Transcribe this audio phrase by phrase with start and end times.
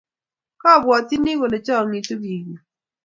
[0.59, 2.61] Kimabwatyini kole changitu biik yuu